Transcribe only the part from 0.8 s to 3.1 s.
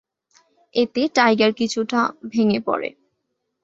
এতে টাইগার কিছুটা ভেঙ্গে পড়ে।